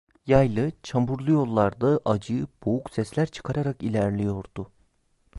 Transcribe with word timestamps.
Yaylı, 0.27 0.71
çamurlu 0.83 1.31
yollarda 1.31 1.99
acı, 2.05 2.47
boğuk 2.65 2.89
sesler 2.93 3.25
çıkararak 3.27 3.83
ilerliyordu… 3.83 4.71